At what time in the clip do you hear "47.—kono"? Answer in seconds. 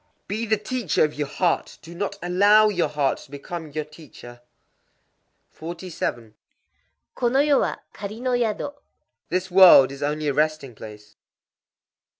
5.55-7.45